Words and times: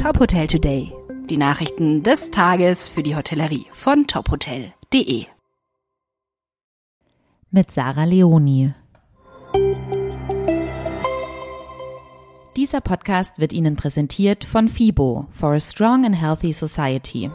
Top 0.00 0.20
Hotel 0.20 0.46
Today. 0.46 0.92
Die 1.28 1.36
Nachrichten 1.36 2.04
des 2.04 2.30
Tages 2.30 2.86
für 2.86 3.02
die 3.02 3.16
Hotellerie 3.16 3.66
von 3.72 4.06
tophotel.de. 4.06 5.26
Mit 7.50 7.72
Sarah 7.72 8.04
Leoni. 8.04 8.72
Dieser 12.56 12.80
Podcast 12.80 13.40
wird 13.40 13.52
Ihnen 13.52 13.74
präsentiert 13.74 14.44
von 14.44 14.68
FIBO 14.68 15.26
for 15.32 15.54
a 15.54 15.60
Strong 15.60 16.06
and 16.06 16.20
Healthy 16.20 16.52
Society. 16.52 17.28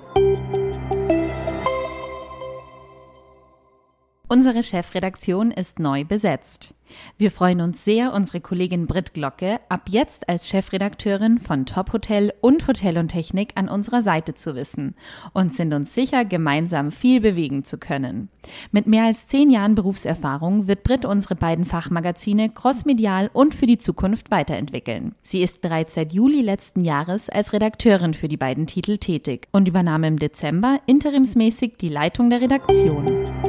Unsere 4.34 4.64
Chefredaktion 4.64 5.52
ist 5.52 5.78
neu 5.78 6.06
besetzt. 6.06 6.74
Wir 7.20 7.30
freuen 7.30 7.62
uns 7.62 7.86
sehr, 7.86 8.14
unsere 8.14 8.42
Kollegin 8.42 8.88
Britt 8.88 9.14
Glocke 9.14 9.60
ab 9.70 9.84
jetzt 9.90 10.28
als 10.28 10.50
Chefredakteurin 10.50 11.38
von 11.38 11.68
Top 11.68 11.94
Hotel 11.94 12.34
und 12.42 12.68
Hotel 12.68 12.98
und 12.98 13.10
Technik 13.10 13.52
an 13.54 13.70
unserer 13.70 14.02
Seite 14.02 14.34
zu 14.34 14.56
wissen 14.56 14.96
und 15.34 15.54
sind 15.54 15.72
uns 15.72 15.94
sicher, 15.94 16.26
gemeinsam 16.26 16.92
viel 16.92 17.22
bewegen 17.22 17.64
zu 17.64 17.78
können. 17.78 18.30
Mit 18.72 18.88
mehr 18.88 19.04
als 19.04 19.28
zehn 19.28 19.52
Jahren 19.52 19.76
Berufserfahrung 19.76 20.68
wird 20.68 20.82
Britt 20.82 21.06
unsere 21.06 21.36
beiden 21.36 21.66
Fachmagazine 21.66 22.50
crossmedial 22.50 23.30
und 23.34 23.54
für 23.54 23.68
die 23.68 23.78
Zukunft 23.78 24.32
weiterentwickeln. 24.32 25.14
Sie 25.22 25.44
ist 25.44 25.62
bereits 25.62 25.94
seit 25.94 26.12
Juli 26.12 26.42
letzten 26.42 26.84
Jahres 26.84 27.30
als 27.30 27.54
Redakteurin 27.54 28.16
für 28.16 28.30
die 28.30 28.38
beiden 28.38 28.66
Titel 28.66 28.98
tätig 28.98 29.48
und 29.52 29.68
übernahm 29.68 30.04
im 30.04 30.18
Dezember 30.18 30.80
interimsmäßig 30.88 31.78
die 31.80 31.90
Leitung 31.90 32.32
der 32.32 32.42
Redaktion. 32.42 33.43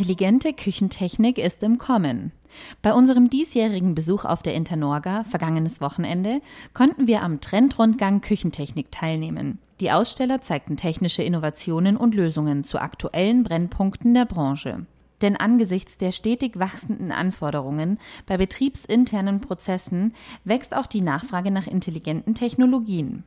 Intelligente 0.00 0.54
Küchentechnik 0.54 1.36
ist 1.36 1.62
im 1.62 1.76
Kommen. 1.76 2.32
Bei 2.80 2.94
unserem 2.94 3.28
diesjährigen 3.28 3.94
Besuch 3.94 4.24
auf 4.24 4.40
der 4.40 4.54
Internorga 4.54 5.24
vergangenes 5.24 5.82
Wochenende 5.82 6.40
konnten 6.72 7.06
wir 7.06 7.22
am 7.22 7.42
Trendrundgang 7.42 8.22
Küchentechnik 8.22 8.90
teilnehmen. 8.90 9.58
Die 9.78 9.90
Aussteller 9.90 10.40
zeigten 10.40 10.78
technische 10.78 11.22
Innovationen 11.22 11.98
und 11.98 12.14
Lösungen 12.14 12.64
zu 12.64 12.80
aktuellen 12.80 13.44
Brennpunkten 13.44 14.14
der 14.14 14.24
Branche. 14.24 14.86
Denn 15.20 15.36
angesichts 15.36 15.98
der 15.98 16.12
stetig 16.12 16.58
wachsenden 16.58 17.12
Anforderungen 17.12 17.98
bei 18.24 18.38
betriebsinternen 18.38 19.42
Prozessen 19.42 20.14
wächst 20.44 20.74
auch 20.74 20.86
die 20.86 21.02
Nachfrage 21.02 21.50
nach 21.50 21.66
intelligenten 21.66 22.34
Technologien. 22.34 23.24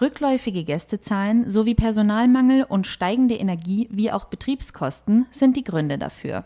Rückläufige 0.00 0.64
Gästezahlen 0.64 1.48
sowie 1.48 1.74
Personalmangel 1.74 2.64
und 2.64 2.86
steigende 2.86 3.36
Energie- 3.36 3.88
wie 3.90 4.12
auch 4.12 4.24
Betriebskosten 4.24 5.26
sind 5.30 5.56
die 5.56 5.64
Gründe 5.64 5.98
dafür. 5.98 6.44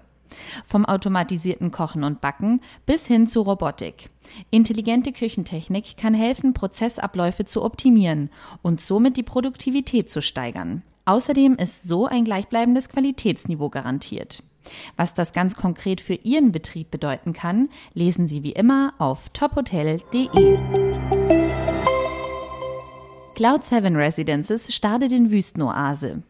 Vom 0.65 0.85
automatisierten 0.85 1.71
Kochen 1.71 2.05
und 2.05 2.21
Backen 2.21 2.61
bis 2.85 3.07
hin 3.07 3.27
zu 3.27 3.43
Robotik. 3.43 4.11
Intelligente 4.51 5.13
Küchentechnik 5.13 5.97
kann 5.97 6.15
helfen, 6.15 6.53
Prozessabläufe 6.53 7.45
zu 7.45 7.63
optimieren 7.63 8.31
und 8.63 8.81
somit 8.81 9.17
die 9.17 9.23
Produktivität 9.23 10.11
zu 10.11 10.21
steigern. 10.21 10.83
Außerdem 11.05 11.55
ist 11.55 11.87
so 11.87 12.07
ein 12.07 12.25
gleichbleibendes 12.25 12.89
Qualitätsniveau 12.89 13.69
garantiert. 13.69 14.43
Was 14.97 15.15
das 15.15 15.33
ganz 15.33 15.55
konkret 15.55 16.01
für 16.01 16.15
Ihren 16.15 16.51
Betrieb 16.51 16.91
bedeuten 16.91 17.33
kann, 17.33 17.69
lesen 17.95 18.27
Sie 18.27 18.43
wie 18.43 18.53
immer 18.53 18.95
auf 18.99 19.29
tophotel.de. 19.29 21.36
Cloud 23.37 23.67
7 23.67 23.95
Residences 23.97 24.75
startet 24.75 25.13
in 25.13 25.31
Wüstenoase. 25.31 26.23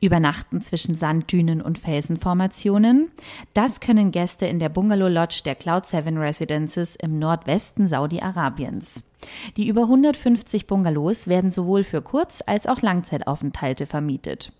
Übernachten 0.00 0.62
zwischen 0.62 0.96
Sanddünen 0.96 1.60
und 1.60 1.78
Felsenformationen. 1.78 3.10
Das 3.52 3.80
können 3.80 4.12
Gäste 4.12 4.46
in 4.46 4.58
der 4.58 4.70
Bungalow 4.70 5.08
Lodge 5.08 5.42
der 5.44 5.56
Cloud 5.56 5.86
7 5.86 6.16
Residences 6.16 6.96
im 6.96 7.18
Nordwesten 7.18 7.86
Saudi-Arabiens. 7.86 9.02
Die 9.56 9.68
über 9.68 9.82
150 9.82 10.66
Bungalows 10.66 11.26
werden 11.26 11.50
sowohl 11.50 11.84
für 11.84 12.02
Kurz- 12.02 12.42
als 12.46 12.66
auch 12.66 12.82
Langzeitaufenthalte 12.82 13.86
vermietet. 13.86 14.52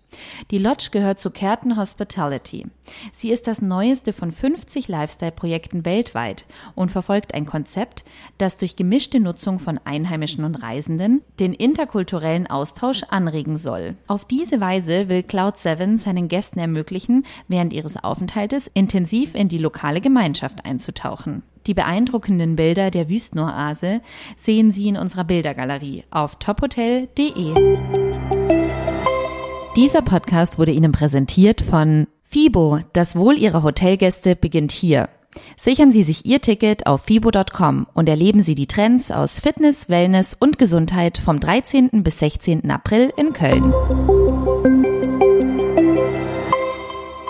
Die 0.51 0.57
Lodge 0.57 0.89
gehört 0.91 1.19
zu 1.19 1.29
Kerten 1.29 1.77
Hospitality. 1.77 2.65
Sie 3.13 3.31
ist 3.31 3.47
das 3.47 3.61
neueste 3.61 4.11
von 4.11 4.31
50 4.31 4.87
Lifestyle-Projekten 4.87 5.85
weltweit 5.85 6.45
und 6.75 6.91
verfolgt 6.91 7.33
ein 7.33 7.45
Konzept, 7.45 8.03
das 8.37 8.57
durch 8.57 8.75
gemischte 8.75 9.19
Nutzung 9.19 9.59
von 9.59 9.79
Einheimischen 9.83 10.43
und 10.43 10.55
Reisenden 10.55 11.21
den 11.39 11.53
interkulturellen 11.53 12.47
Austausch 12.47 13.03
anregen 13.03 13.57
soll. 13.57 13.95
Auf 14.07 14.25
diese 14.25 14.59
Weise 14.59 15.09
will 15.09 15.23
Cloud 15.23 15.57
7 15.57 15.99
seinen 15.99 16.27
Gästen 16.27 16.59
ermöglichen, 16.59 17.25
während 17.47 17.73
ihres 17.73 18.03
Aufenthaltes 18.03 18.69
intensiv 18.73 19.35
in 19.35 19.47
die 19.47 19.57
lokale 19.59 20.01
Gemeinschaft 20.01 20.65
einzutauchen. 20.65 21.43
Die 21.69 21.75
beeindruckenden 21.75 22.55
Bilder 22.55 22.89
der 22.89 23.09
Wüstenoase 23.09 24.01
sehen 24.35 24.71
Sie 24.71 24.87
in 24.87 24.97
unserer 24.97 25.23
Bildergalerie 25.23 26.03
auf 26.09 26.37
tophotel.de. 26.37 27.53
Dieser 29.75 30.01
Podcast 30.01 30.57
wurde 30.57 30.71
Ihnen 30.71 30.91
präsentiert 30.91 31.61
von 31.61 32.07
FIBO. 32.23 32.79
Das 32.93 33.15
Wohl 33.15 33.37
Ihrer 33.37 33.61
Hotelgäste 33.61 34.35
beginnt 34.35 34.71
hier. 34.71 35.09
Sichern 35.57 35.91
Sie 35.91 36.01
sich 36.01 36.25
Ihr 36.25 36.41
Ticket 36.41 36.87
auf 36.87 37.03
fibo.com 37.03 37.85
und 37.93 38.09
erleben 38.09 38.41
Sie 38.41 38.55
die 38.55 38.65
Trends 38.65 39.11
aus 39.11 39.39
Fitness, 39.39 39.89
Wellness 39.89 40.33
und 40.33 40.57
Gesundheit 40.57 41.19
vom 41.19 41.39
13. 41.39 42.01
bis 42.01 42.17
16. 42.17 42.71
April 42.71 43.13
in 43.15 43.31
Köln. 43.31 43.71